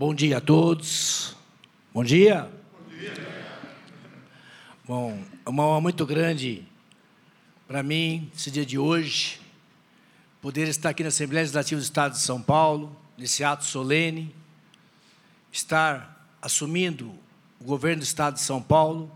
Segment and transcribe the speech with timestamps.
[0.00, 1.36] Bom dia a todos.
[1.92, 2.50] Bom dia.
[2.72, 3.12] Bom, dia.
[4.86, 6.64] Bom é uma honra muito grande
[7.68, 9.38] para mim, esse dia de hoje,
[10.40, 14.34] poder estar aqui na Assembleia Legislativa do Estado de São Paulo, nesse ato solene,
[15.52, 17.14] estar assumindo
[17.60, 19.12] o governo do Estado de São Paulo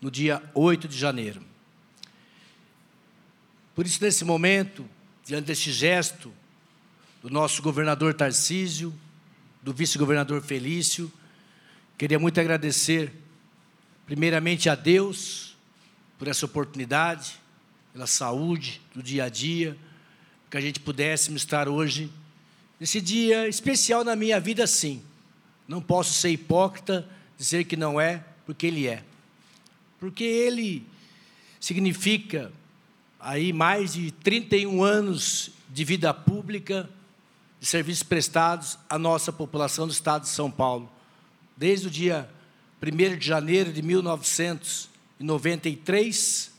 [0.00, 1.42] no dia 8 de janeiro.
[3.74, 4.88] Por isso, nesse momento,
[5.24, 6.32] diante deste gesto
[7.20, 8.94] do nosso governador Tarcísio,
[9.68, 11.12] do vice-governador Felício.
[11.98, 13.12] Queria muito agradecer,
[14.06, 15.58] primeiramente, a Deus
[16.18, 17.34] por essa oportunidade,
[17.92, 19.76] pela saúde do dia a dia,
[20.50, 22.10] que a gente pudéssemos estar hoje,
[22.80, 25.02] nesse dia especial na minha vida, sim.
[25.68, 29.04] Não posso ser hipócrita, dizer que não é, porque ele é.
[30.00, 30.82] Porque ele
[31.60, 32.50] significa
[33.20, 36.88] aí mais de 31 anos de vida pública,
[37.60, 40.90] de serviços prestados à nossa população do estado de São Paulo.
[41.56, 42.30] Desde o dia
[42.82, 46.50] 1 de janeiro de 1993,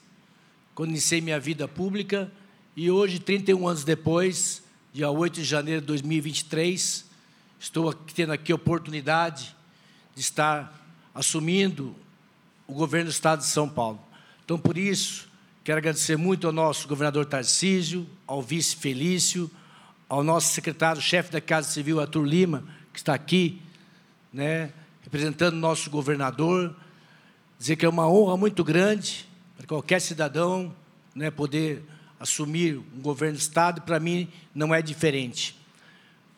[0.76, 2.32] quando iniciei minha vida pública,
[2.76, 4.62] e hoje, 31 anos depois,
[4.94, 7.06] dia 8 de janeiro de 2023,
[7.60, 9.56] estou aqui, tendo aqui a oportunidade
[10.16, 10.76] de estar
[11.14, 11.96] assumindo
[12.68, 14.00] o governo do estado de São Paulo.
[14.46, 15.28] Então, por isso,
[15.64, 19.52] quero agradecer muito ao nosso governador Tarcísio, ao vice Felício,
[20.10, 23.62] ao nosso secretário-chefe da Casa Civil, Arthur Lima, que está aqui,
[24.34, 26.76] né, representando nosso governador,
[27.60, 30.76] dizer que é uma honra muito grande para qualquer cidadão
[31.14, 31.84] né, poder
[32.20, 35.56] assumir um governo do Estado, para mim não é diferente.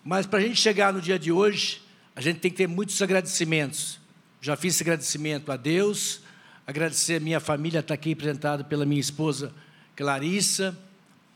[0.04, 1.82] Mas para a gente chegar no dia de hoje,
[2.14, 4.00] a gente tem que ter muitos agradecimentos.
[4.42, 6.22] Já fiz esse agradecimento a Deus,
[6.68, 9.54] agradecer a minha família, está aqui representada pela minha esposa
[9.96, 10.78] Clarissa,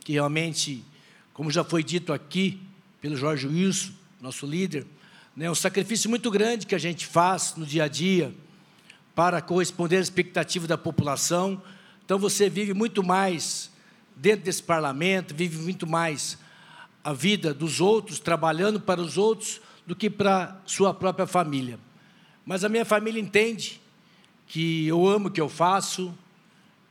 [0.03, 0.83] que realmente
[1.36, 2.61] como já foi dito aqui
[3.02, 3.91] pelo Jorge Wilson,
[4.22, 4.88] nosso líder,
[5.36, 8.33] né, um sacrifício muito grande que a gente faz no dia a dia
[9.14, 11.61] para corresponder às expectativas da população.
[12.05, 13.70] Então você vive muito mais
[14.15, 16.37] dentro desse parlamento, vive muito mais
[17.04, 21.77] a vida dos outros, trabalhando para os outros, do que para sua própria família.
[22.45, 23.82] Mas a minha família entende
[24.48, 26.17] que eu amo o que eu faço,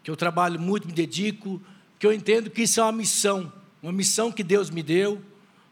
[0.02, 1.62] que eu trabalho muito, me dedico,
[1.98, 3.50] que eu entendo que isso é uma missão
[3.84, 5.20] uma missão que Deus me deu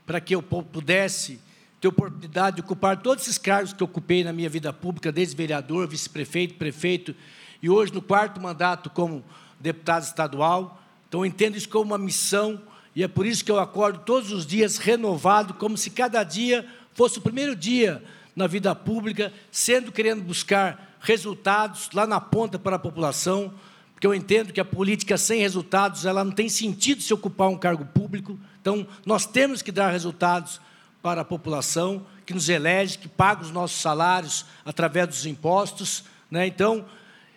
[0.05, 1.41] para que eu pudesse
[1.81, 5.35] ter oportunidade de ocupar todos esses cargos que eu ocupei na minha vida pública, desde
[5.35, 7.17] vereador, vice-prefeito, prefeito,
[7.63, 9.25] e hoje no quarto mandato como
[9.59, 10.79] deputado estadual.
[11.09, 12.61] Então eu entendo isso como uma missão
[12.95, 16.69] e é por isso que eu acordo todos os dias renovado, como se cada dia
[16.93, 18.05] fosse o primeiro dia
[18.37, 23.55] na vida pública, sendo querendo buscar resultados lá na ponta para a população,
[24.03, 27.57] porque eu entendo que a política sem resultados ela não tem sentido se ocupar um
[27.57, 28.37] cargo público.
[28.61, 30.61] Então, nós temos que dar resultados
[31.01, 36.03] para a população que nos elege, que paga os nossos salários através dos impostos.
[36.29, 36.49] Né?
[36.49, 36.85] Então,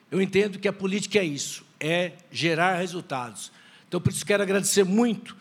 [0.09, 3.51] eu entendo que a política é isso, é gerar resultados.
[3.87, 5.37] Então, por isso quero agradecer muito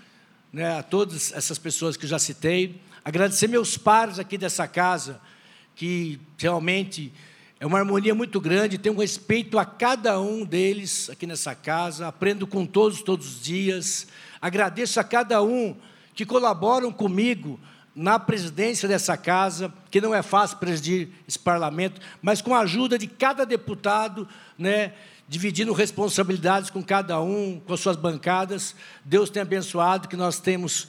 [0.53, 5.19] né, a todas essas pessoas que eu já citei, agradecer meus pares aqui dessa casa,
[5.75, 7.11] que realmente
[7.61, 12.47] é uma harmonia muito grande, tenho respeito a cada um deles aqui nessa casa, aprendo
[12.47, 14.07] com todos, todos os dias.
[14.41, 15.77] Agradeço a cada um
[16.15, 17.59] que colaboram comigo
[17.95, 22.99] na presidência dessa casa, que não é fácil presidir esse parlamento, mas com a ajuda
[22.99, 24.29] de cada deputado,
[24.59, 24.93] né,
[25.29, 28.75] dividindo responsabilidades com cada um, com as suas bancadas.
[29.05, 30.89] Deus tem abençoado que nós temos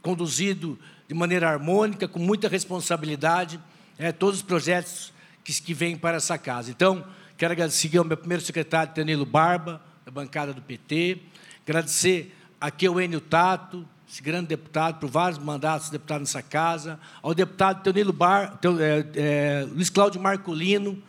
[0.00, 0.78] conduzido
[1.08, 3.60] de maneira harmônica, com muita responsabilidade,
[3.98, 5.12] é, todos os projetos
[5.48, 6.70] que, que vêm para essa casa.
[6.70, 7.04] Então,
[7.36, 11.22] quero agradecer ao meu primeiro secretário, Danilo Barba, da bancada do PT,
[11.66, 17.34] agradecer aqui ao Enio Tato, esse grande deputado, por vários mandatos deputado nessa casa, ao
[17.34, 21.02] deputado Teonilo Bar, é, é, Luiz Cláudio Marcolino,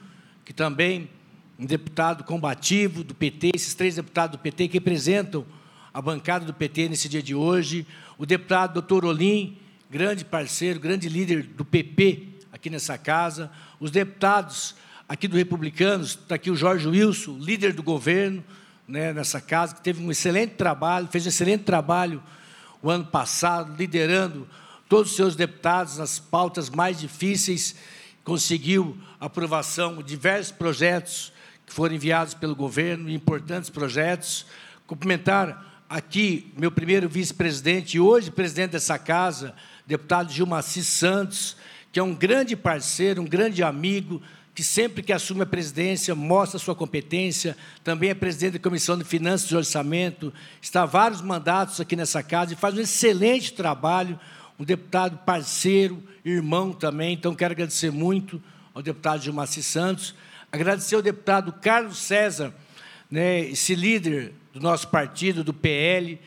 [0.45, 1.09] que também
[1.57, 5.45] um deputado combativo do PT, esses três deputados do PT que representam
[5.93, 7.85] a bancada do PT nesse dia de hoje,
[8.17, 9.57] o deputado doutor Olim,
[9.89, 14.75] grande parceiro, grande líder do PP aqui nessa casa, os deputados
[15.07, 18.43] aqui do Republicanos, está aqui o Jorge Wilson, líder do governo
[18.85, 22.21] né, nessa casa, que teve um excelente trabalho, fez um excelente trabalho
[22.81, 24.45] o ano passado, liderando
[24.89, 27.75] todos os seus deputados nas pautas mais difíceis,
[28.25, 31.31] conseguiu aprovação de diversos projetos
[31.65, 34.45] que foram enviados pelo governo, importantes projetos.
[34.85, 39.55] Cumprimentar aqui meu primeiro vice-presidente e hoje presidente dessa casa,
[39.87, 41.55] deputado Gilmaci Santos,
[41.91, 44.21] que é um grande parceiro, um grande amigo,
[44.53, 49.03] que sempre que assume a presidência mostra sua competência, também é presidente da Comissão de
[49.03, 54.19] Finanças e Orçamento, está há vários mandatos aqui nessa casa e faz um excelente trabalho,
[54.59, 57.13] um deputado parceiro, irmão também.
[57.13, 58.41] Então, quero agradecer muito
[58.73, 60.13] ao deputado Gilmaci Santos,
[60.51, 62.53] agradecer ao deputado Carlos César,
[63.09, 66.19] né, esse líder do nosso partido, do PL,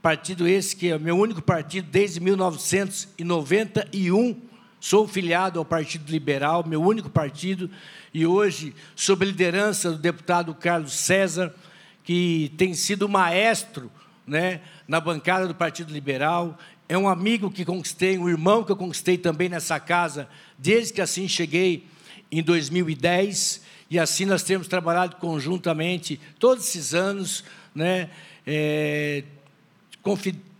[0.00, 4.49] partido esse que é o meu único partido desde 1991.
[4.80, 7.70] Sou filiado ao Partido Liberal, meu único partido,
[8.14, 11.54] e hoje, sob a liderança do deputado Carlos César,
[12.02, 13.92] que tem sido maestro
[14.26, 18.76] né, na bancada do Partido Liberal, é um amigo que conquistei, um irmão que eu
[18.76, 21.86] conquistei também nessa casa, desde que assim cheguei
[22.32, 23.60] em 2010,
[23.90, 27.44] e assim nós temos trabalhado conjuntamente todos esses anos,
[27.74, 28.08] né,
[28.46, 29.24] é,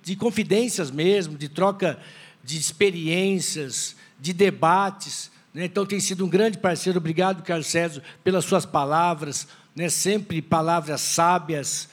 [0.02, 1.99] de confidências mesmo, de troca
[2.44, 5.31] de experiências, de debates.
[5.55, 5.64] Né?
[5.64, 6.99] Então, tem sido um grande parceiro.
[6.99, 9.88] Obrigado, Carlos César, pelas suas palavras, né?
[9.88, 11.88] sempre palavras sábias,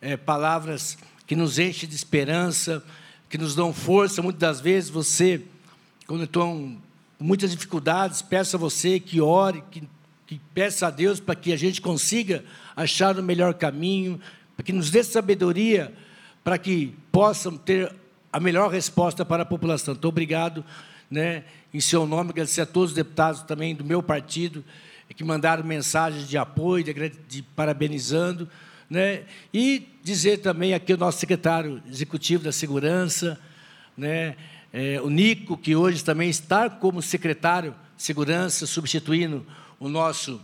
[0.00, 0.96] é, palavras
[1.26, 2.82] que nos enchem de esperança,
[3.28, 4.22] que nos dão força.
[4.22, 5.42] Muitas das vezes, você,
[6.06, 6.78] quando estão
[7.18, 9.82] com muitas dificuldades, peço a você que ore, que,
[10.26, 12.44] que peça a Deus para que a gente consiga
[12.76, 14.20] achar o melhor caminho,
[14.56, 15.92] para que nos dê sabedoria
[16.44, 17.94] para que possam ter
[18.32, 19.94] a melhor resposta para a população.
[19.94, 20.64] Então, obrigado,
[21.12, 21.44] né,
[21.74, 24.64] em seu nome, agradecer a todos os deputados também do meu partido,
[25.14, 28.48] que mandaram mensagens de apoio, de, de parabenizando,
[28.88, 33.38] né, e dizer também aqui o nosso secretário executivo da Segurança,
[33.94, 34.36] né,
[34.72, 39.46] é, o Nico, que hoje também está como secretário de Segurança, substituindo
[39.78, 40.40] o nosso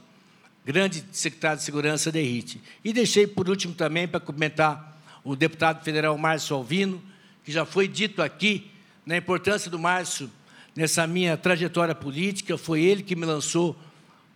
[0.67, 2.61] grande secretário de Segurança, Derrite.
[2.85, 7.03] E deixei por último também para comentar o deputado federal Márcio Alvino,
[7.43, 8.71] que já foi dito aqui
[9.07, 10.31] na importância do Márcio
[10.79, 12.57] nessa minha trajetória política.
[12.57, 13.77] Foi ele que me lançou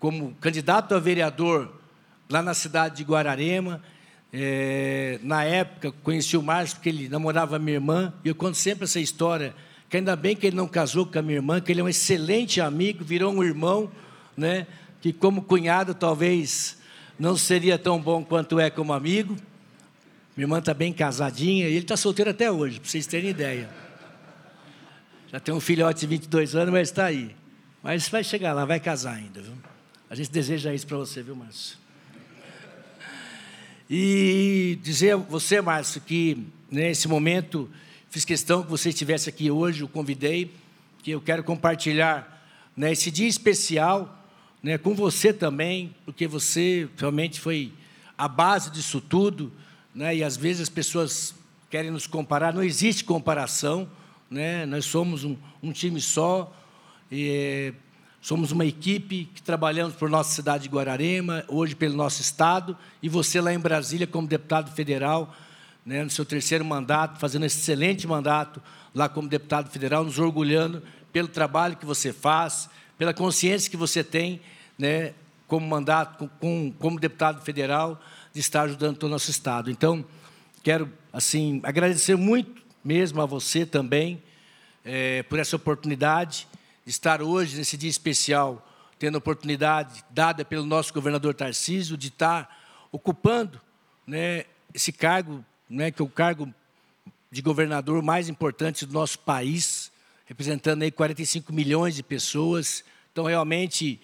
[0.01, 1.73] como candidato a vereador
[2.29, 3.81] lá na cidade de Guararema.
[4.33, 8.57] É, na época, conheci o Márcio porque ele namorava a minha irmã, e eu conto
[8.57, 9.55] sempre essa história,
[9.89, 11.89] que ainda bem que ele não casou com a minha irmã, que ele é um
[11.89, 13.89] excelente amigo, virou um irmão,
[14.37, 14.67] né,
[15.01, 16.77] que como cunhado talvez
[17.19, 19.37] não seria tão bom quanto é como amigo,
[20.35, 23.69] minha irmã está bem casadinha e ele está solteiro até hoje, para vocês terem ideia.
[25.33, 27.35] Já tem um filhote de 22 anos, mas está aí.
[27.83, 29.41] Mas vai chegar lá, vai casar ainda.
[29.41, 29.55] Viu?
[30.11, 31.79] A gente deseja isso para você, viu, Márcio?
[33.89, 37.71] E dizer a você, Márcio, que nesse momento
[38.11, 40.53] fiz questão que você estivesse aqui hoje, o convidei,
[41.03, 42.47] que eu quero compartilhar
[42.77, 44.23] né, esse dia especial
[44.63, 47.73] né, com você também, porque você realmente foi
[48.19, 49.51] a base disso tudo
[49.95, 50.15] né?
[50.15, 51.35] e às vezes as pessoas
[51.71, 53.89] querem nos comparar, não existe comparação,
[54.33, 54.65] né?
[54.67, 56.53] nós somos um, um time só,
[57.11, 57.75] e,
[58.21, 63.09] somos uma equipe que trabalhamos por nossa cidade de Guararema, hoje pelo nosso estado, e
[63.09, 65.35] você lá em Brasília como deputado federal,
[65.85, 68.63] né, no seu terceiro mandato, fazendo esse excelente mandato
[68.95, 70.83] lá como deputado federal, nos orgulhando
[71.13, 74.41] pelo trabalho que você faz, pela consciência que você tem,
[74.79, 75.13] né,
[75.47, 78.01] como mandato, com, como deputado federal,
[78.33, 79.71] de estar ajudando todo o nosso Estado.
[79.71, 80.05] Então,
[80.63, 84.23] quero, assim, agradecer muito mesmo a você também
[84.85, 86.49] é, por essa oportunidade
[86.85, 88.67] de estar hoje, nesse dia especial,
[88.99, 93.61] tendo a oportunidade dada pelo nosso governador Tarcísio de estar ocupando
[94.07, 94.45] né,
[94.75, 96.53] esse cargo, né, que é o cargo
[97.31, 99.91] de governador mais importante do nosso país,
[100.27, 102.85] representando aí 45 milhões de pessoas.
[103.13, 104.01] Então, realmente,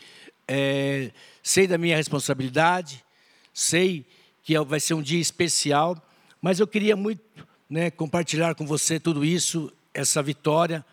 [0.46, 1.10] é,
[1.42, 3.04] sei da minha responsabilidade,
[3.52, 4.06] sei
[4.42, 6.00] que vai ser um dia especial,
[6.40, 7.20] mas eu queria muito
[7.68, 10.84] né, compartilhar com você tudo isso, essa vitória,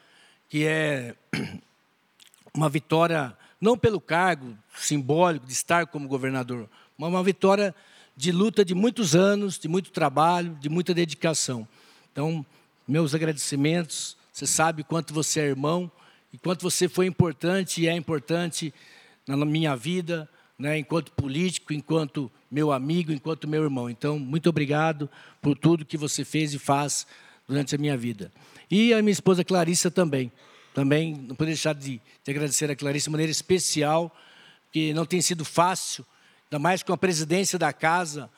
[0.49, 1.15] que é
[2.53, 7.73] uma vitória não pelo cargo simbólico de estar como governador, mas uma vitória
[8.15, 11.67] de luta de muitos anos, de muito trabalho, de muita dedicação.
[12.11, 12.45] Então,
[12.87, 15.91] meus agradecimentos, você sabe quanto você é irmão
[16.31, 18.73] e quanto você foi importante e é importante
[19.27, 23.89] na minha vida, né, enquanto político, enquanto meu amigo, enquanto meu irmão.
[23.89, 25.09] Então, muito obrigado
[25.41, 27.05] por tudo que você fez e faz
[27.47, 28.31] durante a minha vida.
[28.69, 30.31] E a minha esposa Clarissa também.
[30.73, 34.15] Também não poderia deixar de, de agradecer a Clarissa de maneira especial,
[34.71, 36.05] que não tem sido fácil,
[36.45, 38.29] ainda mais com a presidência da casa.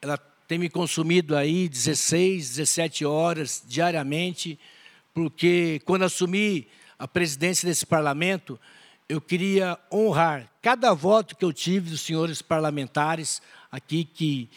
[0.00, 4.58] Ela tem me consumido aí 16, 17 horas diariamente,
[5.14, 6.66] porque quando assumi
[6.98, 8.58] a presidência desse parlamento,
[9.08, 13.40] eu queria honrar cada voto que eu tive dos senhores parlamentares
[13.72, 14.50] aqui que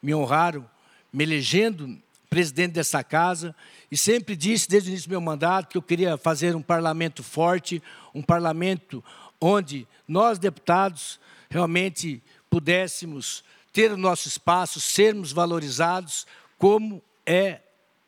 [0.00, 0.68] me honraram,
[1.12, 1.98] me elegendo
[2.30, 3.54] presidente dessa casa,
[3.90, 7.22] e sempre disse desde o início do meu mandato que eu queria fazer um parlamento
[7.22, 7.82] forte,
[8.14, 9.02] um parlamento
[9.40, 11.18] onde nós, deputados,
[11.50, 16.26] realmente pudéssemos ter o nosso espaço, sermos valorizados,
[16.58, 17.60] como é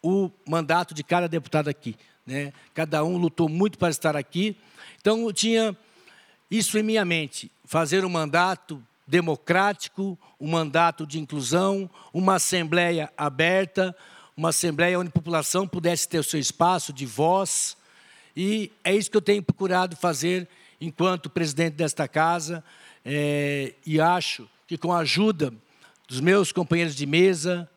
[0.02, 1.96] o mandato de cada deputado aqui.
[2.26, 2.52] né?
[2.72, 4.56] cada um lutou muito para estar aqui.
[5.00, 5.76] Então, eu tinha
[6.50, 13.96] isso em minha mente: fazer um mandato democrático, um mandato de inclusão, uma assembleia aberta,
[14.36, 17.76] uma assembleia onde a população pudesse ter o seu espaço de voz.
[18.36, 20.48] E é isso que eu tenho procurado fazer
[20.80, 22.62] enquanto presidente desta casa.
[23.04, 25.52] É, e acho que com a ajuda
[26.06, 27.68] dos meus companheiros de mesa,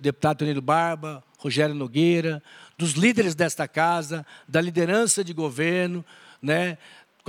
[0.00, 2.42] deputado Tonino Barba, Rogério Nogueira,
[2.76, 6.04] dos líderes desta casa, da liderança de governo,
[6.40, 6.78] né,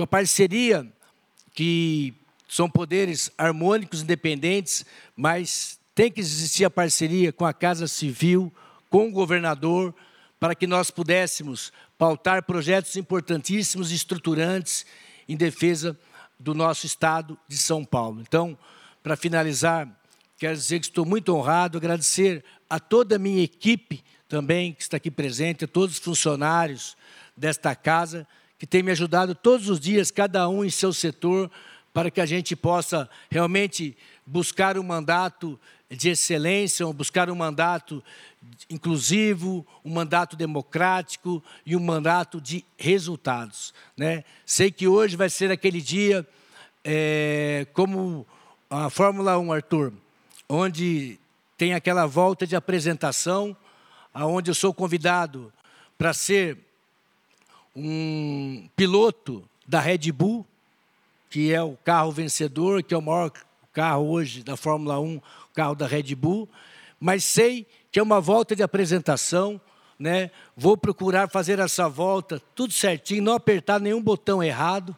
[0.00, 0.90] com a parceria
[1.52, 2.14] que
[2.48, 8.50] são poderes harmônicos, independentes, mas tem que existir a parceria com a Casa Civil,
[8.88, 9.94] com o governador,
[10.38, 14.86] para que nós pudéssemos pautar projetos importantíssimos e estruturantes
[15.28, 15.94] em defesa
[16.38, 18.22] do nosso estado de São Paulo.
[18.22, 18.56] Então,
[19.02, 19.86] para finalizar,
[20.38, 24.96] quero dizer que estou muito honrado, agradecer a toda a minha equipe também que está
[24.96, 26.96] aqui presente, a todos os funcionários
[27.36, 28.26] desta casa,
[28.60, 31.50] que têm me ajudado todos os dias, cada um em seu setor,
[31.94, 35.58] para que a gente possa realmente buscar um mandato
[35.90, 38.04] de excelência, buscar um mandato
[38.68, 43.72] inclusivo, um mandato democrático e um mandato de resultados.
[43.96, 44.24] Né?
[44.44, 46.28] Sei que hoje vai ser aquele dia,
[46.84, 48.26] é, como
[48.68, 49.90] a Fórmula 1, Arthur,
[50.46, 51.18] onde
[51.56, 53.56] tem aquela volta de apresentação,
[54.12, 55.50] aonde eu sou convidado
[55.96, 56.69] para ser
[57.74, 60.46] um piloto da Red Bull,
[61.28, 63.30] que é o carro vencedor, que é o maior
[63.72, 65.22] carro hoje da Fórmula 1, o
[65.54, 66.48] carro da Red Bull,
[66.98, 69.60] mas sei que é uma volta de apresentação,
[69.98, 70.30] né?
[70.56, 74.96] Vou procurar fazer essa volta tudo certinho, não apertar nenhum botão errado,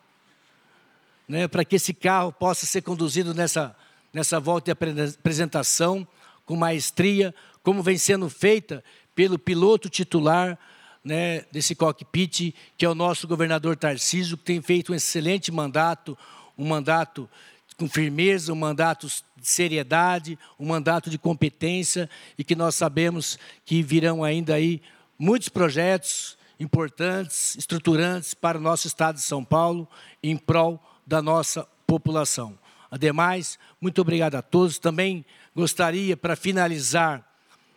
[1.28, 1.46] né?
[1.48, 3.76] Para que esse carro possa ser conduzido nessa
[4.12, 6.06] nessa volta de apresentação
[6.44, 10.58] com maestria, como vem sendo feita pelo piloto titular
[11.04, 16.16] né, desse cockpit, que é o nosso governador Tarcísio, que tem feito um excelente mandato,
[16.56, 17.28] um mandato
[17.76, 19.06] com firmeza, um mandato
[19.36, 24.80] de seriedade, um mandato de competência e que nós sabemos que virão ainda aí
[25.18, 29.88] muitos projetos importantes, estruturantes para o nosso estado de São Paulo
[30.22, 32.56] em prol da nossa população.
[32.90, 34.78] Ademais, muito obrigado a todos.
[34.78, 35.24] Também
[35.56, 37.26] gostaria, para finalizar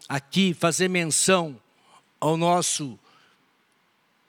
[0.08, 1.60] aqui, fazer menção
[2.20, 3.00] ao nosso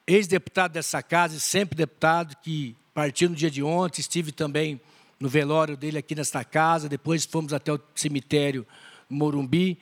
[0.07, 4.79] ex-deputado dessa casa e sempre deputado, que partiu no dia de ontem, estive também
[5.19, 8.65] no velório dele aqui nesta casa, depois fomos até o cemitério
[9.09, 9.77] Morumbi,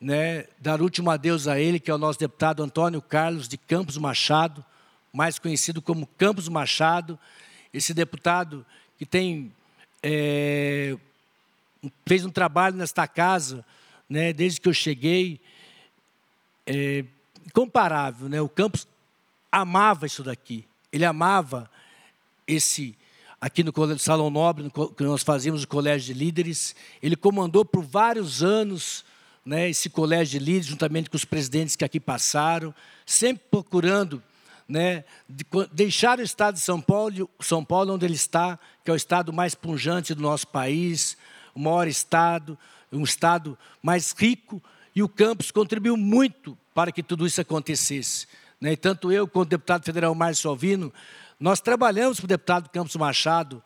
[0.00, 3.96] né, dar último adeus a ele, que é o nosso deputado Antônio Carlos de Campos
[3.96, 4.64] Machado,
[5.12, 7.18] mais conhecido como Campos Machado,
[7.72, 8.66] esse deputado
[8.98, 9.52] que tem
[10.02, 10.96] é,
[12.06, 13.64] fez um trabalho nesta casa,
[14.08, 15.40] né, desde que eu cheguei,
[16.66, 17.04] é,
[17.46, 18.28] incomparável.
[18.28, 18.40] Né?
[18.40, 18.86] O Campos
[19.50, 20.64] amava isso daqui.
[20.92, 21.70] Ele amava
[22.46, 22.96] esse
[23.40, 26.74] aqui no Salão Nobre, que nós fazíamos o colégio de líderes.
[27.02, 29.04] Ele comandou por vários anos
[29.44, 32.74] né, esse colégio de líderes, juntamente com os presidentes que aqui passaram,
[33.06, 34.22] sempre procurando
[34.68, 38.94] né, de, deixar o estado de São Paulo, São Paulo onde ele está, que é
[38.94, 41.16] o estado mais punjante do nosso país,
[41.54, 42.58] o maior estado,
[42.92, 44.62] um estado mais rico,
[44.94, 48.26] e o campus contribuiu muito para que tudo isso acontecesse.
[48.60, 48.76] Né?
[48.76, 50.92] Tanto eu, quanto o deputado federal Márcio Alvino,
[51.38, 53.62] nós trabalhamos para o deputado Campos Machado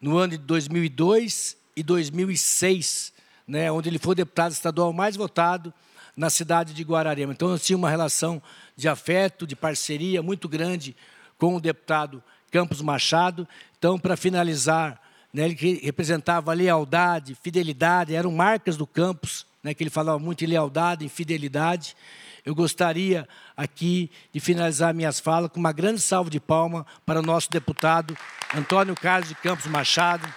[0.00, 3.12] no ano de 2002 e 2006,
[3.48, 5.72] né, onde ele foi deputado estadual mais votado
[6.16, 7.32] na cidade de Guararema.
[7.32, 8.42] Então, nós tínhamos uma relação
[8.76, 10.94] de afeto, de parceria muito grande
[11.38, 13.48] com o deputado Campos Machado.
[13.78, 15.00] Então, para finalizar,
[15.32, 20.48] né, ele representava lealdade, fidelidade, eram marcas do Campos, né, que ele falava muito em
[20.48, 21.96] lealdade, em fidelidade.
[22.44, 27.22] Eu gostaria aqui de finalizar minhas falas com uma grande salva de palma para o
[27.22, 28.14] nosso deputado
[28.54, 30.28] Antônio Carlos de Campos Machado,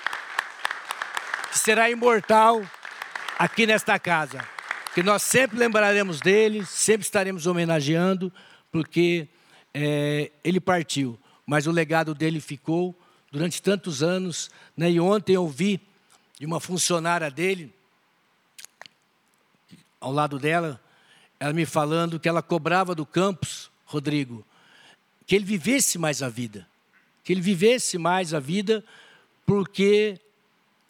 [1.51, 2.61] que será imortal
[3.37, 4.39] aqui nesta casa.
[4.95, 8.31] Que nós sempre lembraremos dele, sempre estaremos homenageando,
[8.71, 9.27] porque
[9.73, 12.95] é, ele partiu, mas o legado dele ficou
[13.29, 14.49] durante tantos anos.
[14.77, 14.91] Né?
[14.91, 15.81] E ontem eu vi
[16.39, 17.73] de uma funcionária dele,
[19.99, 20.79] ao lado dela,
[21.39, 24.45] ela me falando que ela cobrava do campus, Rodrigo,
[25.25, 26.67] que ele vivesse mais a vida.
[27.23, 28.83] Que ele vivesse mais a vida,
[29.45, 30.19] porque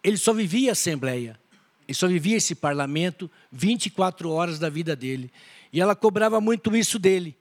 [0.03, 1.37] ele só vivia a Assembleia,
[1.87, 5.31] ele só vivia esse parlamento 24 horas da vida dele.
[5.71, 7.35] E ela cobrava muito isso dele.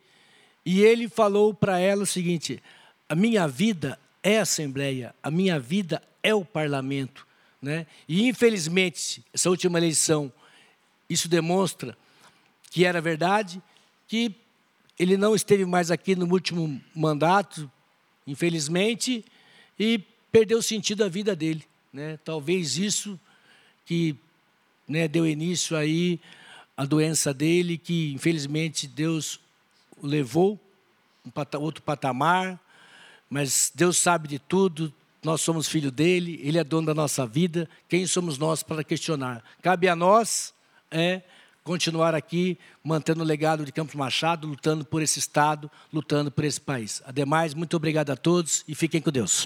[0.64, 2.62] E ele falou para ela o seguinte:
[3.08, 7.26] a minha vida é a Assembleia, a minha vida é o parlamento.
[7.60, 7.86] Né?
[8.08, 10.32] E infelizmente, essa última eleição,
[11.08, 11.96] isso demonstra
[12.76, 13.62] que era verdade,
[14.06, 14.34] que
[14.98, 17.70] ele não esteve mais aqui no último mandato,
[18.26, 19.24] infelizmente,
[19.78, 19.98] e
[20.30, 21.64] perdeu o sentido da vida dele.
[21.90, 22.18] Né?
[22.22, 23.18] Talvez isso
[23.86, 24.14] que
[24.86, 26.20] né, deu início aí
[26.76, 29.40] à doença dele, que infelizmente Deus
[29.96, 30.60] o levou
[31.24, 32.60] um outro patamar,
[33.30, 34.92] mas Deus sabe de tudo,
[35.24, 39.42] nós somos filho dele, ele é dono da nossa vida, quem somos nós para questionar?
[39.62, 40.52] Cabe a nós
[40.90, 41.22] é
[41.66, 46.60] continuar aqui, mantendo o legado de Campos Machado, lutando por esse Estado, lutando por esse
[46.60, 47.02] país.
[47.04, 49.44] Ademais, muito obrigado a todos e fiquem com Deus.